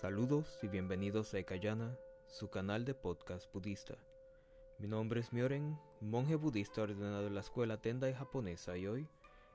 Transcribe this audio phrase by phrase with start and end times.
[0.00, 1.96] Saludos y bienvenidos a Ekayana,
[2.28, 3.96] su canal de podcast budista.
[4.78, 9.08] Mi nombre es Myoren, monje budista ordenado en la escuela Tendai japonesa y hoy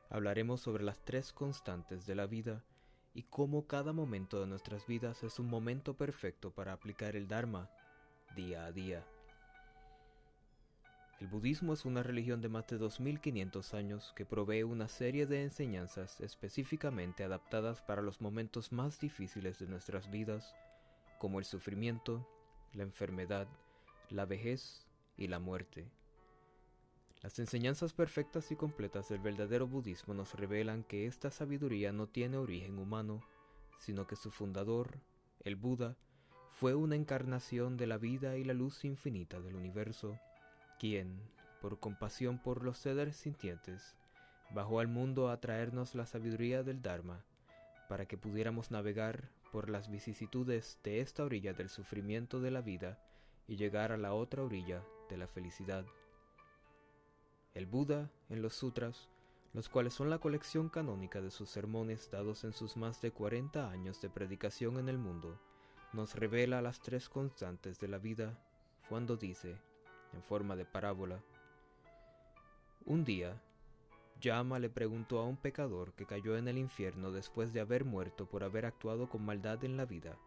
[0.10, 2.66] hablaremos sobre las tres constantes de la vida
[3.14, 7.70] y cómo cada momento de nuestras vidas es un momento perfecto para aplicar el Dharma
[8.36, 9.06] día a día.
[11.22, 15.44] El budismo es una religión de más de 2500 años que provee una serie de
[15.44, 20.56] enseñanzas específicamente adaptadas para los momentos más difíciles de nuestras vidas,
[21.20, 22.28] como el sufrimiento,
[22.74, 23.48] la enfermedad,
[24.10, 25.92] la vejez y la muerte.
[27.22, 32.38] Las enseñanzas perfectas y completas del verdadero budismo nos revelan que esta sabiduría no tiene
[32.38, 33.22] origen humano,
[33.78, 34.98] sino que su fundador,
[35.44, 35.96] el Buda,
[36.50, 40.20] fue una encarnación de la vida y la luz infinita del universo
[40.82, 41.22] quien,
[41.62, 43.96] por compasión por los seres sintientes,
[44.50, 47.24] bajó al mundo a traernos la sabiduría del Dharma,
[47.88, 52.98] para que pudiéramos navegar por las vicisitudes de esta orilla del sufrimiento de la vida
[53.48, 55.86] y llegar a la otra orilla de la felicidad.
[57.54, 59.08] El Buda, en los sutras,
[59.54, 63.70] los cuales son la colección canónica de sus sermones dados en sus más de 40
[63.70, 65.40] años de predicación en el mundo,
[65.94, 68.44] nos revela las tres constantes de la vida
[68.90, 69.60] cuando dice,
[70.14, 71.22] en forma de parábola.
[72.86, 73.42] Un día,
[74.22, 78.28] Yama le preguntó a un pecador que cayó en el infierno después de haber muerto
[78.28, 80.18] por haber actuado con maldad en la vida.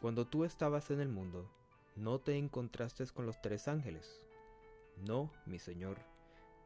[0.00, 1.48] Cuando tú estabas en el mundo,
[1.96, 4.20] ¿no te encontraste con los tres ángeles?
[5.06, 5.98] No, mi señor,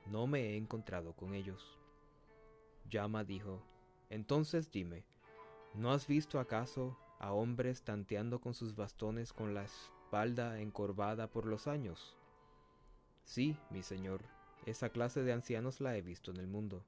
[0.06, 1.78] no me he encontrado con ellos.
[2.90, 3.60] Yama dijo,
[4.10, 5.04] entonces dime,
[5.74, 11.46] ¿no has visto acaso a hombres tanteando con sus bastones con las espalda encorvada por
[11.46, 12.14] los años.
[13.24, 14.22] Sí, mi señor,
[14.64, 16.84] esa clase de ancianos la he visto en el mundo.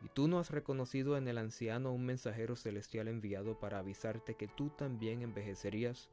[0.00, 4.46] ¿Y tú no has reconocido en el anciano un mensajero celestial enviado para avisarte que
[4.46, 6.08] tú también envejecerías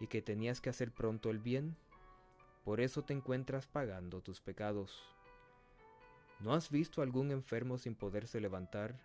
[0.00, 1.76] y que tenías que hacer pronto el bien?
[2.62, 5.02] Por eso te encuentras pagando tus pecados.
[6.40, 9.00] ¿No has visto algún enfermo sin poderse levantar,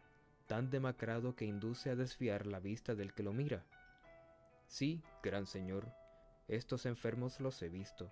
[0.45, 3.63] tan demacrado que induce a desviar la vista del que lo mira?
[4.67, 5.89] Sí, gran señor,
[6.47, 8.11] estos enfermos los he visto.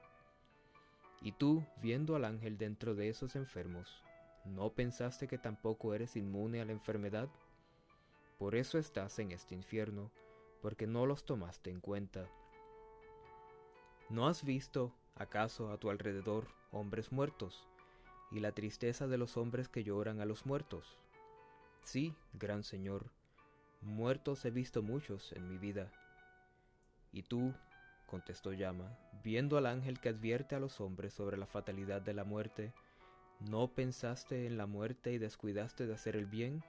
[1.22, 4.04] Y tú, viendo al ángel dentro de esos enfermos,
[4.46, 7.30] ¿no pensaste que tampoco eres inmune a la enfermedad?
[8.38, 10.12] Por eso estás en este infierno,
[10.62, 12.30] porque no los tomaste en cuenta.
[14.10, 17.68] ¿No has visto, acaso, a tu alrededor hombres muertos,
[18.32, 20.98] y la tristeza de los hombres que lloran a los muertos?
[21.82, 23.12] Sí, gran Señor,
[23.82, 25.92] muertos he visto muchos en mi vida.
[27.12, 27.54] Y tú,
[28.06, 32.24] contestó Llama, viendo al ángel que advierte a los hombres sobre la fatalidad de la
[32.24, 32.74] muerte,
[33.40, 36.64] ¿no pensaste en la muerte y descuidaste de hacer el bien?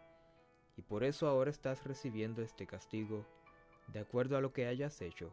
[0.76, 3.26] Y por eso ahora estás recibiendo este castigo,
[3.88, 5.32] de acuerdo a lo que hayas hecho,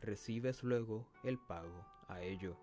[0.00, 2.56] recibes luego el pago a ello.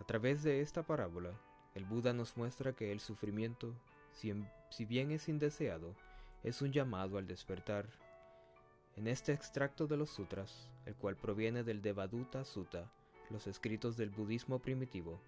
[0.00, 1.32] A través de esta parábola,
[1.74, 3.74] el Buda nos muestra que el sufrimiento,
[4.12, 5.94] si, bien es indeseado,
[6.42, 7.86] es un llamado al despertar
[8.96, 12.90] en este extracto de los sutras, el cual proviene del Devadatta Sutta,
[13.30, 15.20] los escritos del budismo primitivo,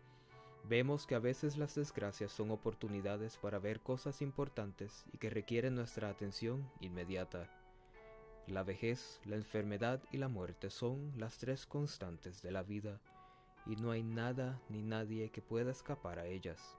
[0.69, 5.75] vemos que a veces las desgracias son oportunidades para ver cosas importantes y que requieren
[5.75, 7.51] nuestra atención inmediata.
[8.47, 13.01] La vejez, la enfermedad y la muerte son las tres constantes de la vida,
[13.67, 16.77] y no hay nada ni nadie que pueda escapar a ellas,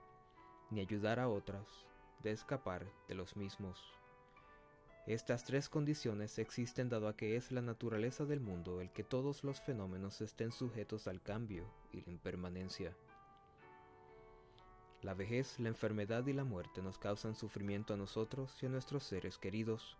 [0.70, 1.84] ni ayudar a otras
[2.22, 3.97] de escapar de los mismos.
[5.08, 9.42] Estas tres condiciones existen dado a que es la naturaleza del mundo el que todos
[9.42, 11.64] los fenómenos estén sujetos al cambio
[11.94, 12.94] y la impermanencia.
[15.00, 19.02] La vejez, la enfermedad y la muerte nos causan sufrimiento a nosotros y a nuestros
[19.02, 19.96] seres queridos,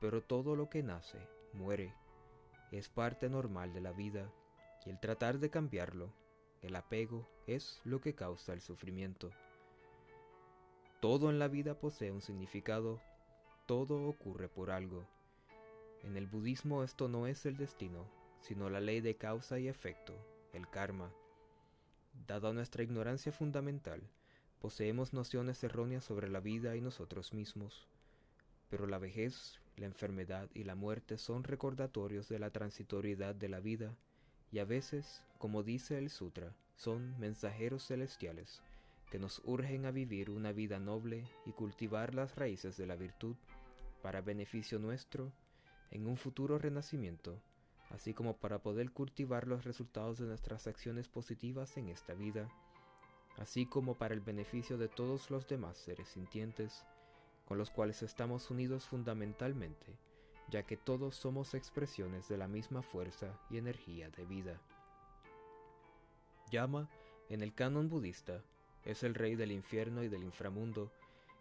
[0.00, 1.20] pero todo lo que nace,
[1.52, 1.94] muere,
[2.72, 4.28] es parte normal de la vida,
[4.84, 6.12] y el tratar de cambiarlo,
[6.62, 9.30] el apego, es lo que causa el sufrimiento.
[10.98, 13.00] Todo en la vida posee un significado
[13.66, 15.06] todo ocurre por algo.
[16.02, 18.06] En el budismo esto no es el destino,
[18.40, 20.14] sino la ley de causa y efecto,
[20.52, 21.12] el karma.
[22.26, 24.02] Dada nuestra ignorancia fundamental,
[24.60, 27.86] poseemos nociones erróneas sobre la vida y nosotros mismos.
[28.68, 33.60] Pero la vejez, la enfermedad y la muerte son recordatorios de la transitoriedad de la
[33.60, 33.94] vida,
[34.50, 38.60] y a veces, como dice el sutra, son mensajeros celestiales
[39.12, 43.36] que nos urgen a vivir una vida noble y cultivar las raíces de la virtud
[44.00, 45.30] para beneficio nuestro
[45.90, 47.38] en un futuro renacimiento,
[47.90, 52.48] así como para poder cultivar los resultados de nuestras acciones positivas en esta vida,
[53.36, 56.86] así como para el beneficio de todos los demás seres sintientes,
[57.44, 59.98] con los cuales estamos unidos fundamentalmente,
[60.48, 64.58] ya que todos somos expresiones de la misma fuerza y energía de vida.
[66.50, 66.88] Yama,
[67.28, 68.42] en el canon budista,
[68.84, 70.90] es el rey del infierno y del inframundo,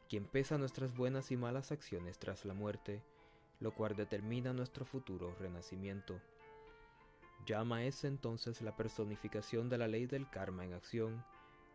[0.09, 3.01] quien pesa nuestras buenas y malas acciones tras la muerte,
[3.59, 6.19] lo cual determina nuestro futuro renacimiento.
[7.45, 11.23] Yama es entonces la personificación de la ley del karma en acción,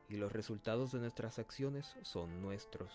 [0.09, 2.93] y los resultados de nuestras acciones son nuestros.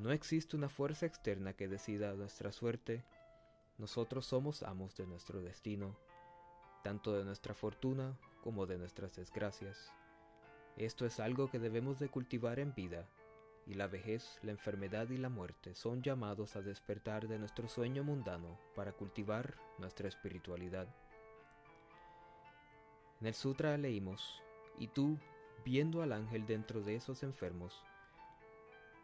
[0.00, 3.04] No existe una fuerza externa que decida nuestra suerte,
[3.78, 5.96] nosotros somos amos de nuestro destino,
[6.82, 9.92] tanto de nuestra fortuna como de nuestras desgracias.
[10.76, 13.08] Esto es algo que debemos de cultivar en vida,
[13.66, 18.04] y la vejez, la enfermedad y la muerte son llamados a despertar de nuestro sueño
[18.04, 20.86] mundano para cultivar nuestra espiritualidad.
[23.22, 24.42] En el sutra leímos,
[24.78, 25.18] y tú,
[25.64, 27.82] viendo al ángel dentro de esos enfermos,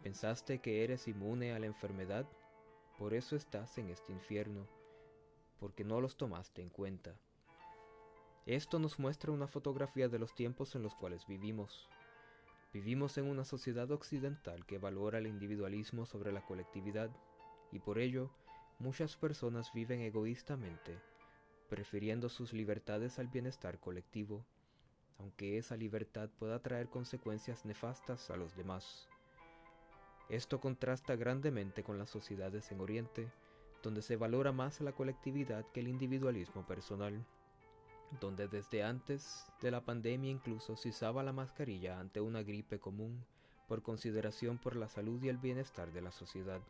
[0.03, 2.27] pensaste que eres inmune a la enfermedad,
[2.99, 4.69] por eso estás en este infierno,
[5.59, 7.17] porque no los tomaste en cuenta.
[8.47, 11.89] Esto nos muestra una fotografía de los tiempos en los cuales vivimos.
[12.73, 17.11] Vivimos en una sociedad occidental que valora el individualismo sobre la colectividad
[17.71, 18.31] y por ello
[18.81, 20.99] muchas personas viven egoístamente,
[21.69, 24.45] prefiriendo sus libertades al bienestar colectivo,
[25.19, 29.09] aunque esa libertad pueda traer consecuencias nefastas a los demás.
[30.29, 33.31] Esto contrasta grandemente con las sociedades en Oriente,
[33.85, 37.25] donde se valora más la colectividad que el individualismo personal
[38.21, 43.25] donde desde antes de la pandemia incluso se usaba la mascarilla ante una gripe común
[43.69, 46.61] por consideración por la salud y el bienestar de la sociedad.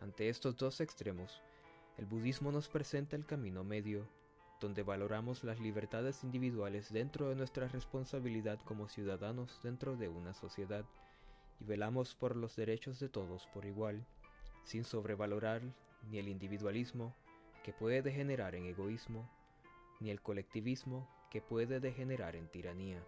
[0.00, 1.42] Ante estos dos extremos,
[1.98, 4.06] el budismo nos presenta el camino medio,
[4.60, 10.84] donde valoramos las libertades individuales dentro de nuestra responsabilidad como ciudadanos dentro de una sociedad
[11.60, 14.04] y velamos por los derechos de todos por igual,
[14.64, 15.62] sin sobrevalorar
[16.10, 17.14] ni el individualismo,
[17.64, 19.28] que puede degenerar en egoísmo,
[20.02, 23.02] ni el colectivismo que puede degenerar en tiranía.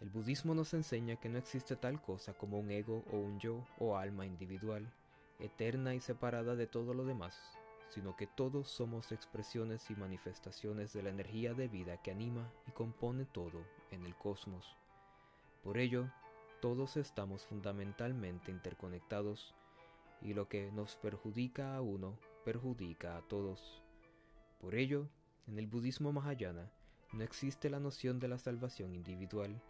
[0.00, 3.66] El budismo nos enseña que no existe tal cosa como un ego o un yo
[3.78, 4.90] o alma individual,
[5.38, 7.36] eterna y separada de todo lo demás,
[7.90, 12.70] sino que todos somos expresiones y manifestaciones de la energía de vida que anima y
[12.70, 14.76] compone todo en el cosmos.
[15.62, 16.08] Por ello,
[16.60, 19.54] todos estamos fundamentalmente interconectados
[20.22, 23.82] y lo que nos perjudica a uno perjudica a todos.
[24.60, 25.08] Por ello,
[25.48, 26.70] en el budismo Mahayana
[27.12, 29.62] no existe la noción de la salvación individual.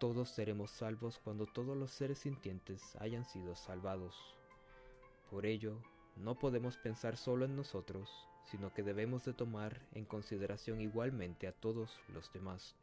[0.00, 4.16] Todos seremos salvos cuando todos los seres sintientes hayan sido salvados.
[5.30, 5.80] Por ello,
[6.16, 8.10] no podemos pensar solo en nosotros,
[8.50, 12.74] sino que debemos de tomar en consideración igualmente a todos los demás.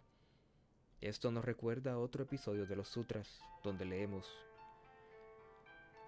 [1.01, 4.33] Esto nos recuerda a otro episodio de los sutras, donde leemos,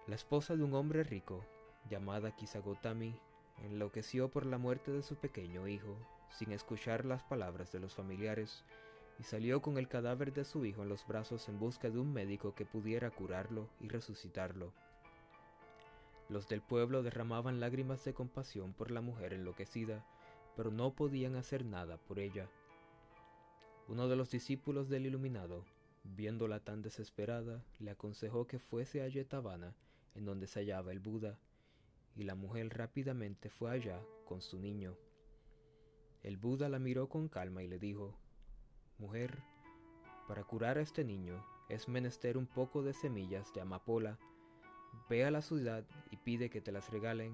[0.07, 1.45] La esposa de un hombre rico,
[1.89, 3.19] llamada Kisagotami,
[3.65, 5.97] enloqueció por la muerte de su pequeño hijo,
[6.31, 8.63] sin escuchar las palabras de los familiares,
[9.19, 12.13] y salió con el cadáver de su hijo en los brazos en busca de un
[12.13, 14.71] médico que pudiera curarlo y resucitarlo.
[16.29, 20.05] Los del pueblo derramaban lágrimas de compasión por la mujer enloquecida,
[20.55, 22.47] pero no podían hacer nada por ella.
[23.87, 25.65] Uno de los discípulos del iluminado,
[26.03, 29.73] viéndola tan desesperada, le aconsejó que fuese a Yetavana,
[30.15, 31.39] en donde se hallaba el Buda,
[32.19, 34.97] y la mujer rápidamente fue allá con su niño.
[36.21, 38.13] El Buda la miró con calma y le dijo,
[38.97, 39.41] Mujer,
[40.27, 44.19] para curar a este niño es menester un poco de semillas de amapola.
[45.09, 47.33] Ve a la ciudad y pide que te las regalen,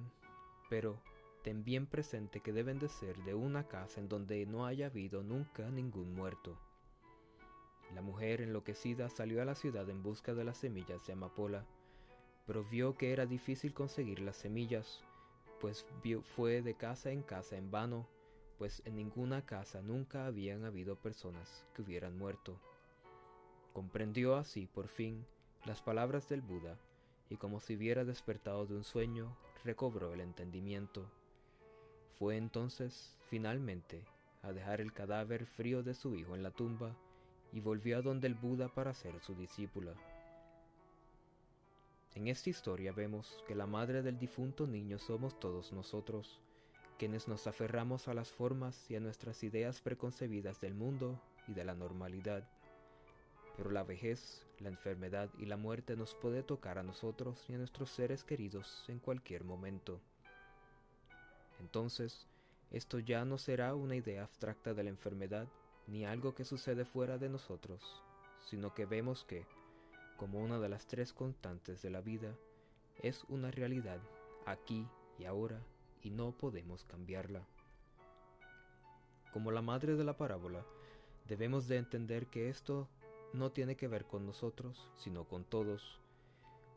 [0.69, 1.01] pero
[1.43, 5.23] ten bien presente que deben de ser de una casa en donde no haya habido
[5.23, 6.59] nunca ningún muerto.
[7.95, 11.65] La mujer enloquecida salió a la ciudad en busca de las semillas de amapola
[12.45, 15.03] pero vio que era difícil conseguir las semillas,
[15.59, 15.85] pues
[16.35, 18.07] fue de casa en casa en vano,
[18.57, 22.59] pues en ninguna casa nunca habían habido personas que hubieran muerto.
[23.73, 25.25] Comprendió así, por fin,
[25.65, 26.77] las palabras del Buda,
[27.29, 31.09] y como si hubiera despertado de un sueño, recobró el entendimiento.
[32.19, 34.03] Fue entonces, finalmente,
[34.43, 36.95] a dejar el cadáver frío de su hijo en la tumba,
[37.51, 39.93] y volvió a donde el Buda para ser su discípula.
[42.15, 46.39] En esta historia vemos que la madre del difunto niño somos todos nosotros,
[46.97, 51.65] quienes nos aferramos a las formas y a nuestras ideas preconcebidas del mundo y de
[51.65, 52.47] la normalidad.
[53.57, 57.57] Pero la vejez, la enfermedad y la muerte nos puede tocar a nosotros y a
[57.57, 59.99] nuestros seres queridos en cualquier momento.
[61.59, 62.27] Entonces,
[62.71, 65.49] esto ya no será una idea abstracta de la enfermedad
[65.87, 68.01] ni algo que sucede fuera de nosotros,
[68.49, 69.45] sino que vemos que,
[70.17, 72.35] como una de las tres constantes de la vida,
[73.01, 73.99] es una realidad
[74.45, 74.87] aquí
[75.19, 75.61] y ahora
[76.01, 77.45] y no podemos cambiarla.
[79.33, 80.65] Como la madre de la parábola,
[81.27, 82.87] debemos de entender que esto
[83.33, 85.99] no tiene que ver con nosotros, sino con todos.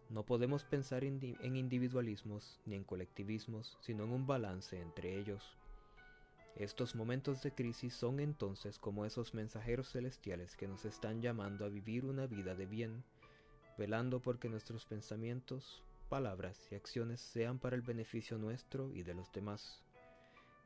[0.09, 5.57] No podemos pensar en individualismos ni en colectivismos, sino en un balance entre ellos.
[6.57, 11.68] Estos momentos de crisis son entonces como esos mensajeros celestiales que nos están llamando a
[11.68, 13.04] vivir una vida de bien,
[13.78, 19.32] velando porque nuestros pensamientos, palabras y acciones sean para el beneficio nuestro y de los
[19.32, 19.80] demás.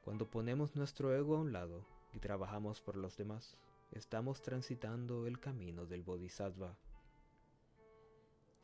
[0.04, 3.56] Cuando ponemos nuestro ego a un lado y trabajamos por los demás,
[3.92, 6.74] estamos transitando el camino del Bodhisattva.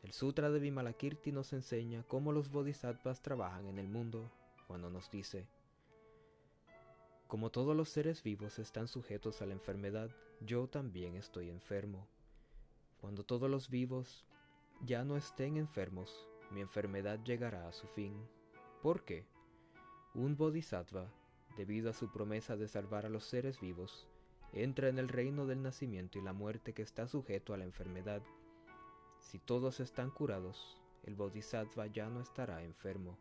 [0.01, 4.31] El Sutra de Vimalakirti nos enseña cómo los Bodhisattvas trabajan en el mundo
[4.67, 5.47] cuando nos dice,
[7.27, 10.09] como todos los seres vivos están sujetos a la enfermedad,
[10.41, 12.07] yo también estoy enfermo.
[13.01, 14.25] Cuando todos los vivos
[14.85, 18.13] ya no estén enfermos, mi enfermedad llegará a su fin.
[18.81, 19.25] ¿Por qué?
[20.13, 21.11] Un bodhisattva,
[21.57, 24.07] debido a su promesa de salvar a los seres vivos,
[24.53, 28.23] entra en el reino del nacimiento y la muerte que está sujeto a la enfermedad.
[29.19, 33.17] Si todos están curados, el bodhisattva ya no estará enfermo.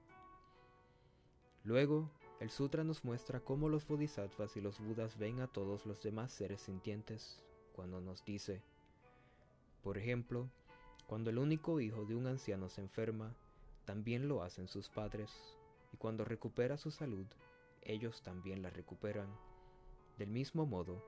[1.64, 2.10] Luego,
[2.40, 6.32] el sutra nos muestra cómo los bodhisattvas y los budas ven a todos los demás
[6.32, 7.42] seres sintientes
[7.74, 8.62] cuando nos dice,
[9.82, 10.48] por ejemplo,
[11.08, 13.34] cuando el único hijo de un anciano se enferma,
[13.86, 15.56] también lo hacen sus padres,
[15.90, 17.24] y cuando recupera su salud,
[17.80, 19.34] ellos también la recuperan.
[20.18, 21.02] Del mismo modo,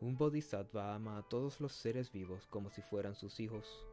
[0.00, 3.86] un bodhisattva ama a todos los seres vivos como si fueran sus hijos,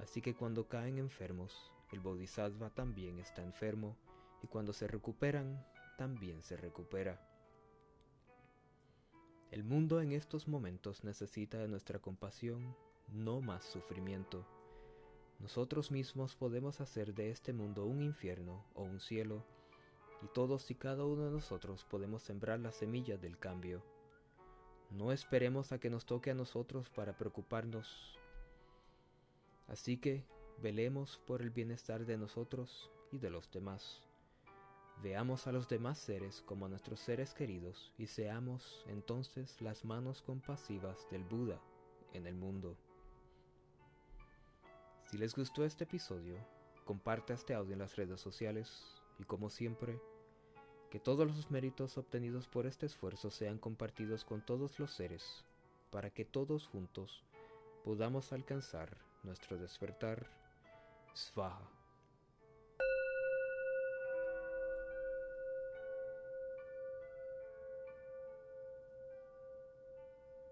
[0.00, 3.96] así que cuando caen enfermos, el bodhisattva también está enfermo,
[4.40, 5.66] y cuando se recuperan,
[5.98, 7.20] también se recupera.
[9.50, 12.76] El mundo en estos momentos necesita de nuestra compasión,
[13.08, 14.46] no más sufrimiento.
[15.38, 19.44] Nosotros mismos podemos hacer de este mundo un infierno o un cielo,
[20.22, 23.82] y todos y cada uno de nosotros podemos sembrar la semilla del cambio.
[24.90, 28.18] No esperemos a que nos toque a nosotros para preocuparnos.
[29.66, 30.24] Así que
[30.60, 34.02] velemos por el bienestar de nosotros y de los demás.
[35.02, 40.22] Veamos a los demás seres como a nuestros seres queridos y seamos entonces las manos
[40.22, 41.60] compasivas del Buda
[42.12, 42.76] en el mundo.
[45.12, 46.38] Si les gustó este episodio,
[46.86, 50.00] comparta este audio en las redes sociales y como siempre,
[50.90, 55.44] que todos los méritos obtenidos por este esfuerzo sean compartidos con todos los seres,
[55.90, 57.24] para que todos juntos
[57.84, 60.26] podamos alcanzar nuestro despertar.
[61.12, 61.71] Svaha.